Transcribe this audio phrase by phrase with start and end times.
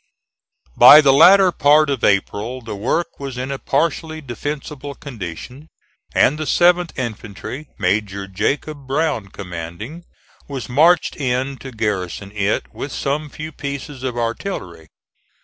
[0.75, 5.67] By the latter part of April the work was in a partially defensible condition,
[6.15, 10.03] and the 7th infantry, Major Jacob Brown commanding,
[10.47, 14.87] was marched in to garrison it, with some few pieces of artillery.